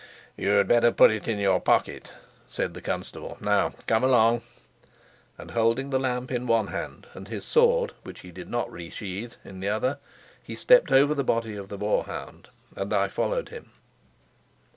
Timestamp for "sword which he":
7.45-8.31